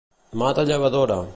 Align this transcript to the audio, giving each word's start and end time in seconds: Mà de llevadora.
Mà 0.41 0.47
de 0.59 0.65
llevadora. 0.71 1.23